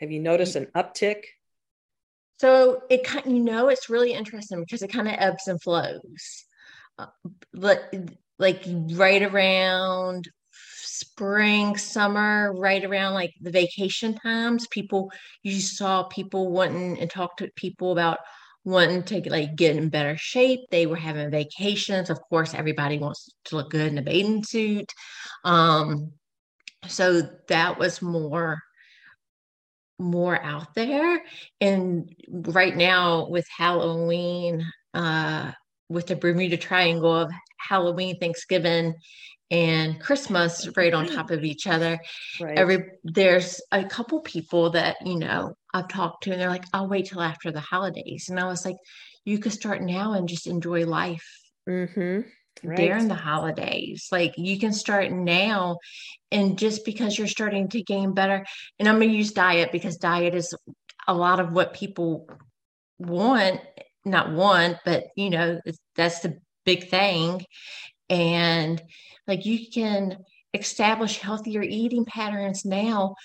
[0.00, 1.22] have you noticed an uptick?
[2.38, 6.44] So it kind, you know, it's really interesting because it kind of ebbs and flows.
[6.98, 7.06] Uh,
[7.52, 7.94] but
[8.38, 15.10] like right around spring, summer, right around like the vacation times, people
[15.42, 18.18] you saw people wanting and talk to people about
[18.64, 20.60] wanting to like get in better shape.
[20.70, 22.10] They were having vacations.
[22.10, 24.92] Of course, everybody wants to look good in a bathing suit.
[25.44, 26.12] Um,
[26.86, 28.58] so that was more
[29.98, 31.22] more out there.
[31.60, 35.52] And right now with Halloween, uh,
[35.88, 38.94] with the Bermuda Triangle of Halloween, Thanksgiving,
[39.50, 42.00] and Christmas right on top of each other.
[42.40, 42.58] Right.
[42.58, 46.88] Every there's a couple people that you know I've talked to, and they're like, "I'll
[46.88, 48.76] wait till after the holidays," and I was like,
[49.24, 51.26] "You could start now and just enjoy life."
[51.68, 52.28] Mm-hmm
[52.62, 52.76] right.
[52.76, 54.08] during the holidays.
[54.10, 55.78] Like you can start now,
[56.30, 58.44] and just because you're starting to gain better,
[58.78, 60.54] and I'm going to use diet because diet is
[61.08, 62.28] a lot of what people
[62.98, 63.60] want,
[64.04, 65.60] not want, but you know,
[65.94, 67.44] that's the big thing.
[68.08, 68.82] And
[69.26, 70.18] like you can
[70.54, 73.16] establish healthier eating patterns now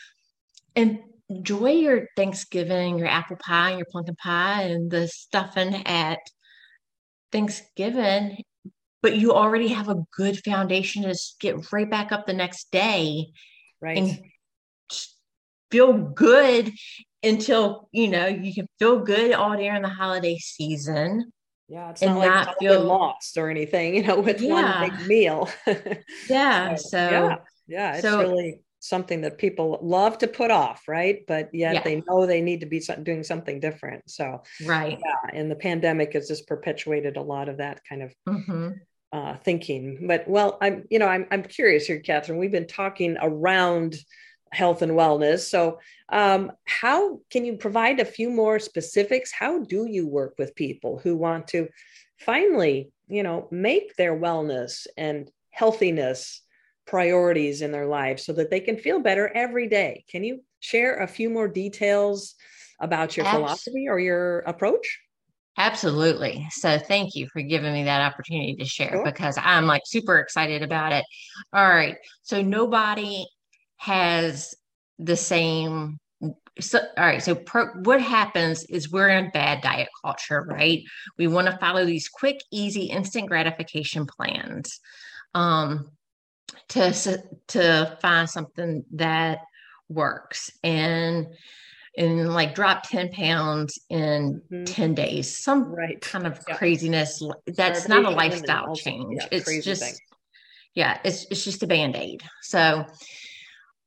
[0.76, 6.20] and enjoy your Thanksgiving, your apple pie, and your pumpkin pie, and the stuffing at
[7.32, 8.44] Thanksgiving
[9.02, 13.32] but you already have a good foundation to get right back up the next day
[13.82, 13.98] right.
[13.98, 14.20] and
[15.72, 16.72] feel good
[17.24, 21.32] until you know you can feel good all during the holiday season.
[21.68, 24.82] Yeah it's and not, not like feel lost or anything you know with yeah.
[24.82, 25.50] one big meal.
[26.30, 27.36] Yeah so, so, yeah
[27.68, 31.20] yeah it's so, really something that people love to put off right?
[31.28, 31.84] But yet yeah.
[31.84, 34.10] they know they need to be doing something different.
[34.10, 35.00] So right.
[35.00, 38.70] yeah and the pandemic has just perpetuated a lot of that kind of mm-hmm
[39.12, 40.08] uh, thinking.
[40.08, 42.39] But well, I'm you know I'm I'm curious here, Katherine.
[42.39, 43.97] We've been talking around
[44.52, 45.50] health and wellness.
[45.50, 49.32] So, um, how can you provide a few more specifics?
[49.32, 51.69] How do you work with people who want to
[52.17, 56.41] finally, you know, make their wellness and healthiness
[56.86, 60.04] priorities in their lives so that they can feel better every day.
[60.10, 62.36] Can you share a few more details
[62.80, 65.00] about your philosophy or your approach?
[65.58, 66.48] Absolutely.
[66.52, 69.04] So thank you for giving me that opportunity to share sure.
[69.04, 71.06] because I'm like super excited about it.
[71.54, 71.98] All right.
[72.24, 73.26] So nobody
[73.78, 74.56] has
[75.00, 76.00] the same
[76.60, 80.84] so all right so per, what happens is we're in bad diet culture right
[81.18, 84.80] we want to follow these quick easy instant gratification plans
[85.34, 85.90] um
[86.68, 86.94] to
[87.48, 89.40] to find something that
[89.90, 91.28] works and
[91.98, 94.64] and like drop 10 pounds in mm-hmm.
[94.64, 96.00] 10 days some right.
[96.02, 96.56] kind of yeah.
[96.56, 99.94] craziness that's not a lifestyle change yeah, it's just thing.
[100.74, 102.86] yeah it's, it's just a band-aid so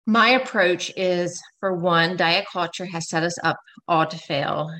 [0.07, 3.57] my approach is for one diet culture has set us up
[3.89, 4.71] all to fail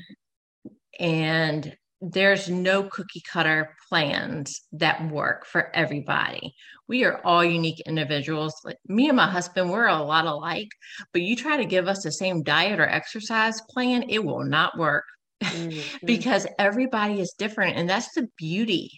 [0.99, 6.53] and there's no cookie cutter plans that work for everybody.
[6.87, 8.53] We are all unique individuals.
[8.63, 10.69] Like me and my husband, we're a lot alike,
[11.13, 14.77] but you try to give us the same diet or exercise plan, it will not
[14.77, 15.05] work
[15.43, 16.05] mm-hmm.
[16.05, 17.77] because everybody is different.
[17.77, 18.91] And that's the beauty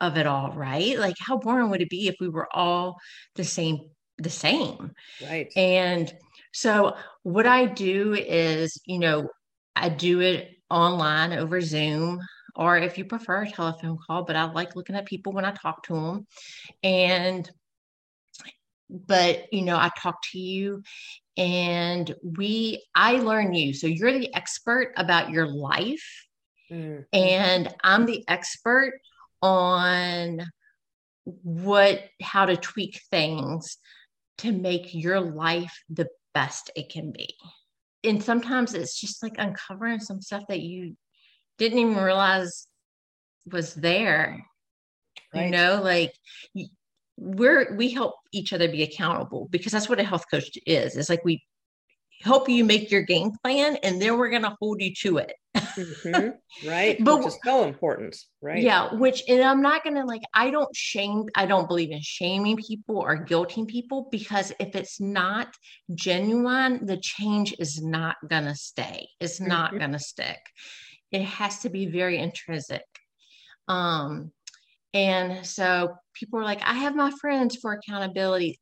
[0.00, 0.98] of it all, right?
[0.98, 2.96] Like how boring would it be if we were all
[3.36, 3.78] the same,
[4.18, 4.92] the same.
[5.22, 5.50] Right.
[5.56, 6.12] And
[6.52, 9.28] so what I do is, you know,
[9.76, 12.20] I do it online over Zoom
[12.60, 15.52] or if you prefer a telephone call, but I like looking at people when I
[15.52, 16.26] talk to them.
[16.82, 17.50] And,
[18.90, 20.82] but, you know, I talk to you
[21.38, 23.72] and we, I learn you.
[23.72, 26.26] So you're the expert about your life.
[26.70, 27.00] Mm-hmm.
[27.14, 29.00] And I'm the expert
[29.40, 30.42] on
[31.24, 33.78] what, how to tweak things
[34.38, 37.34] to make your life the best it can be.
[38.04, 40.94] And sometimes it's just like uncovering some stuff that you
[41.60, 42.66] didn't even realize
[43.46, 44.44] was there.
[45.32, 45.44] Right.
[45.44, 46.12] You know, like
[47.16, 50.96] we're we help each other be accountable because that's what a health coach is.
[50.96, 51.44] It's like we
[52.22, 55.32] help you make your game plan and then we're going to hold you to it.
[55.56, 56.28] mm-hmm.
[56.68, 57.02] Right.
[57.02, 58.16] But which is so important.
[58.42, 58.62] Right.
[58.62, 58.92] Yeah.
[58.94, 62.58] Which, and I'm not going to like, I don't shame, I don't believe in shaming
[62.58, 65.48] people or guilting people because if it's not
[65.94, 69.08] genuine, the change is not going to stay.
[69.18, 69.78] It's not mm-hmm.
[69.78, 70.40] going to stick
[71.12, 72.84] it has to be very intrinsic.
[73.68, 74.32] Um,
[74.92, 78.58] and so people are like, I have my friends for accountability.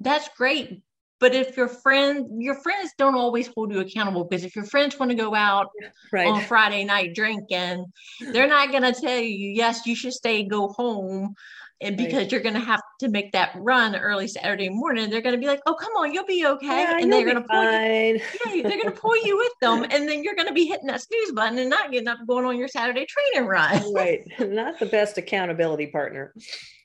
[0.00, 0.82] That's great.
[1.20, 4.98] But if your friend, your friends don't always hold you accountable because if your friends
[4.98, 5.68] want to go out
[6.12, 6.26] right.
[6.26, 7.86] on Friday night drinking,
[8.32, 11.34] they're not going to tell you, yes, you should stay, go home
[11.82, 12.32] and because right.
[12.32, 15.46] you're going to have to make that run early Saturday morning, they're going to be
[15.46, 18.20] like, "Oh, come on, you'll be okay," yeah, and they're going to pull you.
[18.54, 20.86] Yeah, they're going to pull you with them, and then you're going to be hitting
[20.86, 23.92] that snooze button and not getting up going on your Saturday training run.
[23.94, 26.34] right, not the best accountability partner.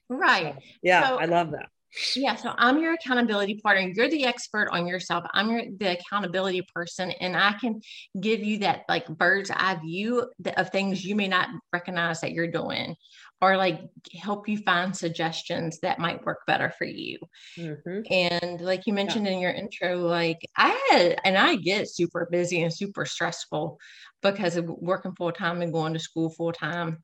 [0.10, 0.54] Right.
[0.54, 1.70] So, yeah, so, I love that.
[2.16, 3.92] Yeah, so I'm your accountability partner.
[3.94, 5.24] You're the expert on yourself.
[5.34, 7.82] I'm your the accountability person, and I can
[8.20, 12.52] give you that like bird's eye view of things you may not recognize that you're
[12.52, 12.96] doing
[13.42, 13.82] or like
[14.20, 17.20] help you find suggestions that might work better for you.
[17.58, 18.02] Mm-hmm.
[18.10, 19.34] And like you mentioned yeah.
[19.34, 23.80] in your intro, like I had, and I get super busy and super stressful
[24.24, 27.04] because of working full time and going to school full time.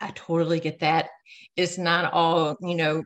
[0.00, 1.08] I totally get that.
[1.56, 3.04] It's not all, you know,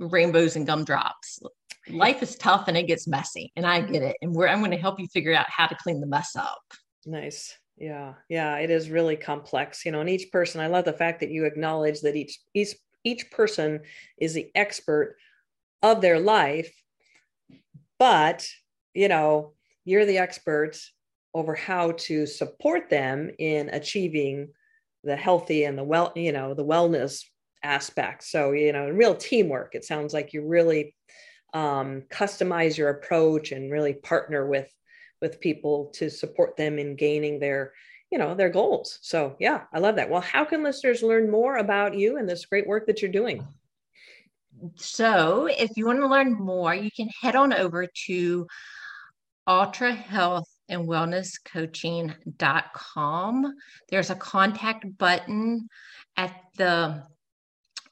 [0.00, 1.40] rainbows and gumdrops.
[1.88, 4.16] Life is tough and it gets messy, and I get it.
[4.22, 6.60] And we're, I'm going to help you figure out how to clean the mess up.
[7.06, 7.54] Nice.
[7.76, 10.00] Yeah, yeah, it is really complex, you know.
[10.00, 13.80] And each person, I love the fact that you acknowledge that each each each person
[14.18, 15.16] is the expert
[15.82, 16.70] of their life,
[17.98, 18.46] but
[18.92, 19.54] you know,
[19.86, 20.78] you're the expert
[21.32, 24.48] over how to support them in achieving
[25.02, 27.24] the healthy and the well, you know, the wellness
[27.62, 28.24] aspect.
[28.24, 29.74] So, you know, real teamwork.
[29.74, 30.94] It sounds like you really
[31.52, 34.72] um, customize your approach and really partner with
[35.20, 37.72] with people to support them in gaining their
[38.10, 41.56] you know their goals so yeah i love that well how can listeners learn more
[41.56, 43.46] about you and this great work that you're doing
[44.76, 48.46] so if you want to learn more you can head on over to
[49.46, 51.32] ultra health and wellness
[53.90, 55.68] there's a contact button
[56.16, 57.02] at the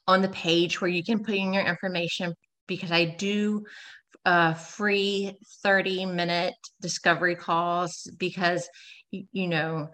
[0.09, 2.33] on the page where you can put in your information
[2.67, 3.63] because i do
[4.25, 8.67] uh, free 30 minute discovery calls because,
[9.11, 9.89] you know,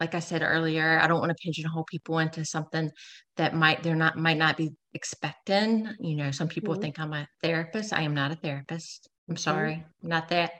[0.00, 2.90] like I said earlier, I don't want to pigeonhole people into something
[3.36, 5.88] that might they're not might not be expecting.
[6.00, 6.82] You know, some people mm-hmm.
[6.82, 7.92] think I'm a therapist.
[7.92, 9.08] I am not a therapist.
[9.28, 10.08] I'm sorry, mm-hmm.
[10.08, 10.52] not that.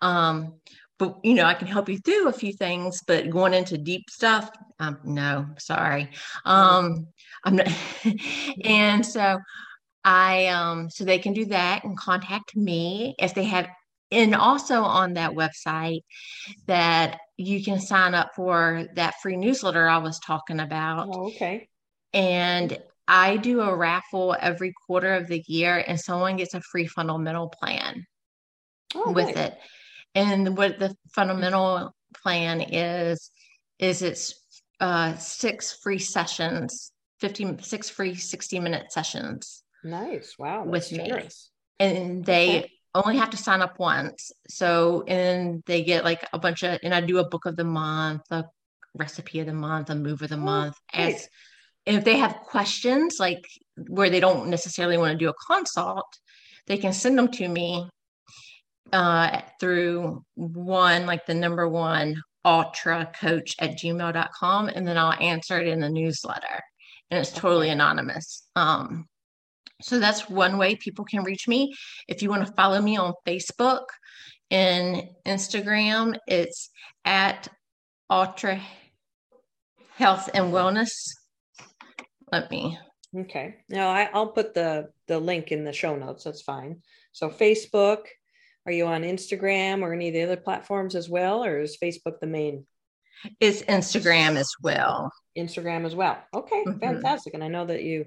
[0.00, 0.54] Um,
[0.98, 4.10] but you know, I can help you through a few things, but going into deep
[4.10, 6.10] stuff, um, no, sorry.
[6.44, 7.08] Um,
[7.44, 7.68] I'm not.
[8.64, 9.38] and so
[10.04, 13.68] I um so they can do that and contact me if they have
[14.10, 16.02] and also on that website
[16.66, 21.08] that you can sign up for that free newsletter I was talking about.
[21.12, 21.68] Oh, okay.
[22.14, 26.86] And I do a raffle every quarter of the year and someone gets a free
[26.86, 28.06] fundamental plan
[28.94, 29.36] oh, with nice.
[29.36, 29.58] it.
[30.18, 33.30] And what the fundamental plan is
[33.78, 34.34] is it's
[34.80, 41.50] uh six free sessions 50 six free 60 minute sessions nice wow with generous.
[41.78, 42.72] me and they okay.
[42.94, 46.94] only have to sign up once so and they get like a bunch of and
[46.94, 48.44] i do a book of the month a
[48.94, 51.14] recipe of the month a move of the oh, month nice.
[51.14, 51.28] as
[51.86, 53.44] and if they have questions like
[53.88, 56.06] where they don't necessarily want to do a consult
[56.66, 57.88] they can send them to me
[58.92, 65.60] uh, through one like the number one ultra coach at gmail.com and then i'll answer
[65.60, 66.62] it in the newsletter
[67.10, 68.46] and it's totally anonymous.
[68.56, 69.06] Um,
[69.80, 71.74] so that's one way people can reach me.
[72.08, 73.84] If you want to follow me on Facebook
[74.50, 76.70] and Instagram, it's
[77.04, 77.48] at
[78.10, 78.60] Ultra
[79.94, 80.90] Health and Wellness.
[82.32, 82.78] Let me.
[83.16, 83.56] Okay.
[83.68, 86.24] Now I, I'll put the the link in the show notes.
[86.24, 86.82] That's fine.
[87.12, 88.00] So Facebook.
[88.66, 92.20] Are you on Instagram or any of the other platforms as well, or is Facebook
[92.20, 92.66] the main?
[93.40, 95.12] It's Instagram as well.
[95.36, 96.18] Instagram as well.
[96.34, 96.78] Okay, mm-hmm.
[96.78, 97.34] fantastic.
[97.34, 98.04] And I know that you,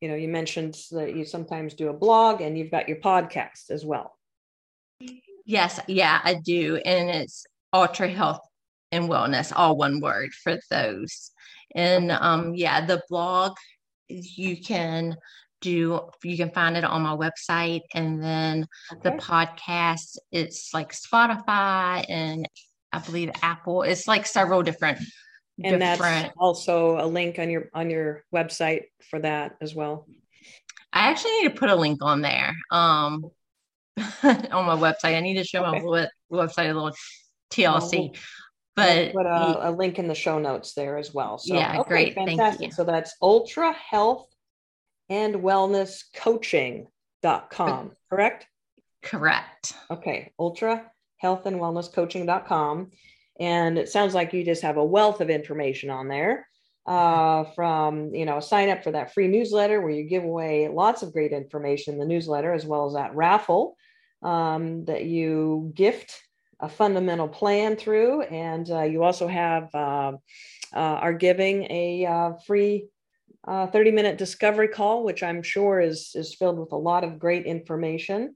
[0.00, 3.70] you know, you mentioned that you sometimes do a blog and you've got your podcast
[3.70, 4.16] as well.
[5.44, 6.76] Yes, yeah, I do.
[6.76, 8.40] And it's Ultra Health
[8.92, 11.30] and Wellness, all one word for those.
[11.74, 13.56] And um, yeah, the blog
[14.08, 15.16] you can
[15.62, 19.00] do you can find it on my website and then okay.
[19.02, 22.46] the podcast it's like spotify and
[22.92, 24.98] i believe apple it's like several different
[25.64, 26.00] and different.
[26.00, 30.06] that's also a link on your on your website for that as well
[30.92, 33.24] i actually need to put a link on there um
[34.22, 35.80] on my website i need to show okay.
[35.80, 36.92] my website a little
[37.50, 38.10] tlc well,
[38.74, 41.88] but put a, a, link in the show notes there as well so yeah okay,
[41.88, 44.31] great fantastic so that's ultra health
[45.12, 48.46] and wellness coaching.com correct.
[49.02, 49.72] correct?
[49.90, 52.90] Okay ultra health and wellness coaching.com
[53.38, 56.46] and it sounds like you just have a wealth of information on there
[56.86, 61.02] uh, from, you know, sign up for that free newsletter where you give away lots
[61.02, 63.76] of great information in the newsletter, as well as that raffle
[64.22, 66.20] um, that you gift
[66.60, 68.22] a fundamental plan through.
[68.22, 70.12] And uh, you also have, uh,
[70.74, 72.86] uh are giving a uh, free
[73.46, 77.18] uh, 30 minute discovery call, which I'm sure is, is filled with a lot of
[77.18, 78.34] great information.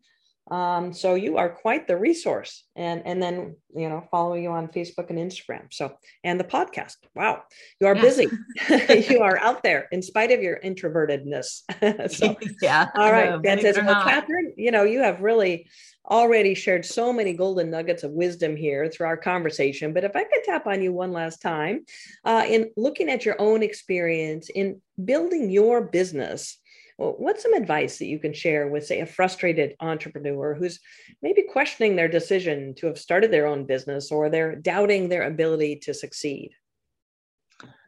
[0.50, 2.64] Um, so you are quite the resource.
[2.76, 5.72] And and then you know follow you on Facebook and Instagram.
[5.72, 6.96] So and the podcast.
[7.14, 7.42] Wow,
[7.80, 8.28] you are busy.
[9.10, 11.62] you are out there in spite of your introvertedness.
[12.12, 12.88] so yeah.
[12.94, 13.84] All right, fantastic.
[13.84, 15.68] Well, Katherine, you know you have really
[16.08, 19.92] already shared so many golden nuggets of wisdom here through our conversation.
[19.92, 21.84] But if I could tap on you one last time,
[22.24, 26.58] uh, in looking at your own experience in building your business
[26.98, 30.80] well, what's some advice that you can share with, say, a frustrated entrepreneur who's
[31.20, 35.76] maybe questioning their decision to have started their own business or they're doubting their ability
[35.82, 36.52] to succeed?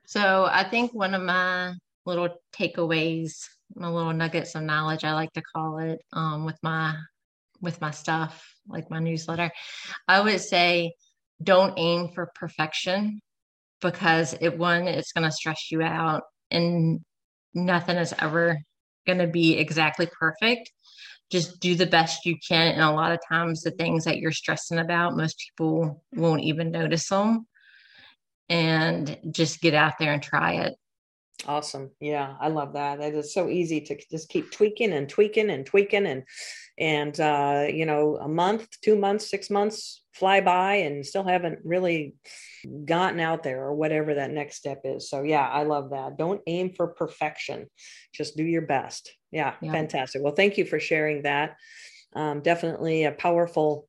[0.06, 5.32] So, I think one of my little takeaways, my little nuggets of knowledge, I like
[5.34, 6.94] to call it, um, with my
[7.60, 9.50] with my stuff, like my newsletter,
[10.06, 10.92] I would say,
[11.42, 13.20] don't aim for perfection
[13.80, 17.00] because it one, it's going to stress you out, and
[17.54, 18.58] nothing is ever
[19.08, 20.70] going to be exactly perfect.
[21.30, 22.72] Just do the best you can.
[22.72, 26.70] And a lot of times, the things that you're stressing about, most people won't even
[26.70, 27.46] notice them.
[28.48, 30.74] And just get out there and try it.
[31.46, 31.90] Awesome.
[32.00, 33.00] Yeah, I love that.
[33.00, 36.24] It is so easy to just keep tweaking and tweaking and tweaking and
[36.78, 41.60] and uh, you know, a month, two months, six months fly by and still haven't
[41.64, 42.14] really
[42.84, 45.08] gotten out there or whatever that next step is.
[45.08, 46.18] So yeah, I love that.
[46.18, 47.66] Don't aim for perfection.
[48.12, 49.12] Just do your best.
[49.30, 49.72] Yeah, yeah.
[49.72, 50.22] fantastic.
[50.22, 51.56] Well, thank you for sharing that.
[52.14, 53.87] Um, definitely a powerful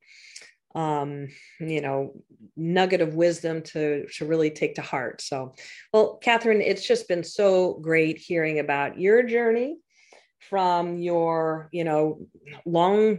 [0.80, 1.27] um
[1.59, 2.13] you know
[2.55, 5.21] nugget of wisdom to to really take to heart.
[5.21, 5.53] So
[5.91, 9.77] well katherine it's just been so great hearing about your journey
[10.49, 12.21] from your you know
[12.65, 13.17] long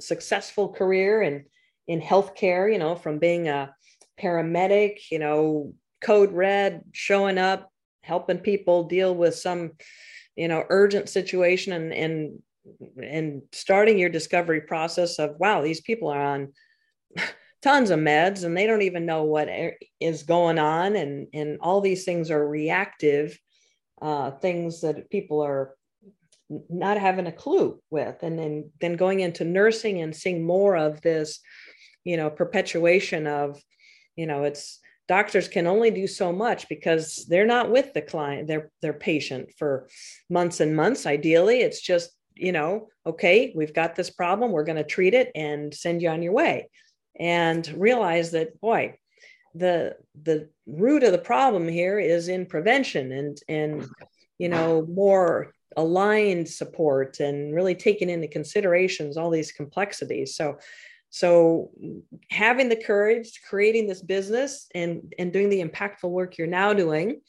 [0.00, 1.44] successful career in
[1.86, 3.74] in healthcare you know from being a
[4.18, 7.70] paramedic you know code red showing up
[8.02, 9.72] helping people deal with some
[10.34, 12.42] you know urgent situation and and
[13.02, 16.52] and starting your discovery process of wow these people are on
[17.62, 19.48] tons of meds and they don't even know what
[20.00, 23.38] is going on and and all these things are reactive
[24.00, 25.74] uh, things that people are
[26.68, 28.22] not having a clue with.
[28.22, 31.40] And then then going into nursing and seeing more of this
[32.04, 33.60] you know perpetuation of
[34.16, 38.48] you know it's doctors can only do so much because they're not with the client
[38.48, 39.88] their their patient for
[40.28, 41.60] months and months ideally.
[41.60, 45.74] It's just you know okay we've got this problem we're going to treat it and
[45.74, 46.70] send you on your way
[47.20, 48.96] and realize that boy
[49.54, 53.86] the the root of the problem here is in prevention and and
[54.38, 60.34] you know more aligned support and really taking into considerations all these complexities.
[60.34, 60.58] So
[61.10, 61.70] so
[62.30, 66.72] having the courage to creating this business and and doing the impactful work you're now
[66.72, 67.20] doing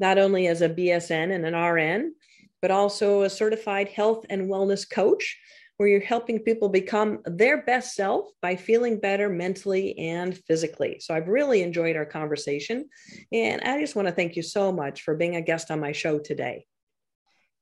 [0.00, 2.12] not only as a bsn and an rn
[2.60, 5.38] but also a certified health and wellness coach
[5.80, 10.98] where you're helping people become their best self by feeling better mentally and physically.
[11.00, 12.90] So I've really enjoyed our conversation.
[13.32, 15.92] And I just want to thank you so much for being a guest on my
[15.92, 16.66] show today.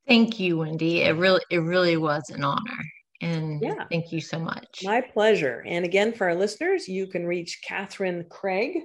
[0.08, 1.02] Thank you, Wendy.
[1.02, 2.82] It really, it really was an honor.
[3.20, 3.84] And yeah.
[3.88, 4.80] thank you so much.
[4.82, 5.62] My pleasure.
[5.64, 8.78] And again, for our listeners, you can reach Katherine Craig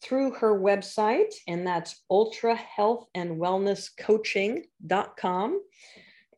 [0.00, 2.54] through her website, and that's ultra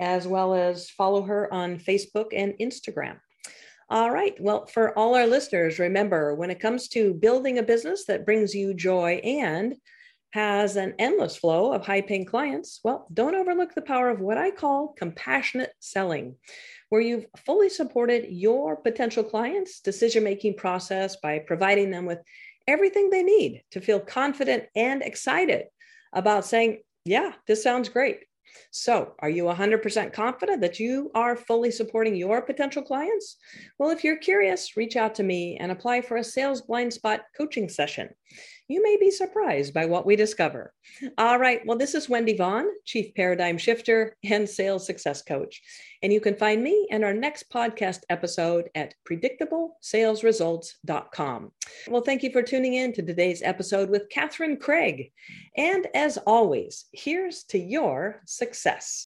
[0.01, 3.19] as well as follow her on Facebook and Instagram.
[3.91, 4.35] All right.
[4.41, 8.55] Well, for all our listeners, remember when it comes to building a business that brings
[8.55, 9.77] you joy and
[10.33, 14.39] has an endless flow of high paying clients, well, don't overlook the power of what
[14.39, 16.37] I call compassionate selling,
[16.89, 22.21] where you've fully supported your potential clients' decision making process by providing them with
[22.67, 25.67] everything they need to feel confident and excited
[26.15, 28.21] about saying, Yeah, this sounds great.
[28.71, 33.37] So, are you 100% confident that you are fully supporting your potential clients?
[33.79, 37.23] Well, if you're curious, reach out to me and apply for a sales blind spot
[37.37, 38.11] coaching session
[38.73, 40.73] you may be surprised by what we discover.
[41.19, 41.61] All right.
[41.67, 45.61] Well, this is Wendy Vaughn, Chief Paradigm Shifter and Sales Success Coach.
[46.03, 51.53] And you can find me and our next podcast episode at predictablesalesresults.com.
[51.89, 55.13] Well, thank you for tuning in to today's episode with Katherine Craig.
[55.57, 59.07] And as always, here's to your success.